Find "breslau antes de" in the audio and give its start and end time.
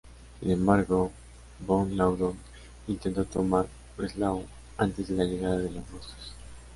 3.95-5.13